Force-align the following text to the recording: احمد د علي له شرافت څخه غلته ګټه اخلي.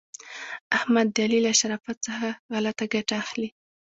احمد 0.77 1.07
د 1.11 1.17
علي 1.25 1.39
له 1.45 1.51
شرافت 1.59 1.97
څخه 2.07 2.27
غلته 2.53 2.83
ګټه 2.93 3.13
اخلي. 3.23 3.49